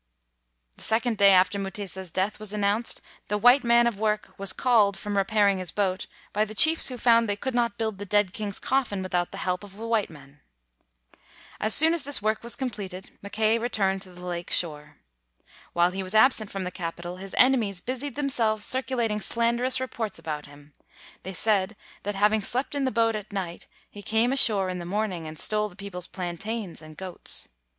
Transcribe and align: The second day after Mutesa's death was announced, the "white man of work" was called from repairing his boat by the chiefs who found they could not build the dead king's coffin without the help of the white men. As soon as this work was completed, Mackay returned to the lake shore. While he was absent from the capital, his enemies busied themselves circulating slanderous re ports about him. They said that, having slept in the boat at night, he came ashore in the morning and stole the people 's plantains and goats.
The 0.77 0.83
second 0.83 1.17
day 1.19 1.31
after 1.31 1.59
Mutesa's 1.59 2.09
death 2.09 2.39
was 2.39 2.53
announced, 2.53 3.01
the 3.27 3.37
"white 3.37 3.63
man 3.63 3.85
of 3.85 3.99
work" 3.99 4.33
was 4.35 4.51
called 4.51 4.97
from 4.97 5.15
repairing 5.15 5.59
his 5.59 5.69
boat 5.71 6.07
by 6.33 6.43
the 6.43 6.55
chiefs 6.55 6.87
who 6.87 6.97
found 6.97 7.29
they 7.29 7.35
could 7.35 7.53
not 7.53 7.77
build 7.77 7.99
the 7.99 8.05
dead 8.07 8.33
king's 8.33 8.57
coffin 8.57 9.03
without 9.03 9.29
the 9.31 9.37
help 9.37 9.63
of 9.63 9.77
the 9.77 9.85
white 9.87 10.09
men. 10.09 10.39
As 11.59 11.75
soon 11.75 11.93
as 11.93 12.03
this 12.03 12.19
work 12.19 12.41
was 12.41 12.55
completed, 12.55 13.11
Mackay 13.21 13.59
returned 13.59 14.01
to 14.01 14.11
the 14.11 14.25
lake 14.25 14.49
shore. 14.49 14.97
While 15.73 15.91
he 15.91 16.01
was 16.01 16.15
absent 16.15 16.49
from 16.49 16.63
the 16.63 16.71
capital, 16.71 17.17
his 17.17 17.35
enemies 17.37 17.79
busied 17.79 18.15
themselves 18.15 18.65
circulating 18.65 19.21
slanderous 19.21 19.79
re 19.79 19.85
ports 19.85 20.17
about 20.17 20.47
him. 20.47 20.73
They 21.21 21.33
said 21.33 21.75
that, 22.01 22.15
having 22.15 22.41
slept 22.41 22.73
in 22.73 22.85
the 22.85 22.91
boat 22.91 23.15
at 23.15 23.31
night, 23.31 23.67
he 23.87 24.01
came 24.01 24.33
ashore 24.33 24.67
in 24.67 24.79
the 24.79 24.83
morning 24.85 25.27
and 25.27 25.37
stole 25.37 25.69
the 25.69 25.75
people 25.75 26.01
's 26.01 26.07
plantains 26.07 26.81
and 26.81 26.97
goats. 26.97 27.49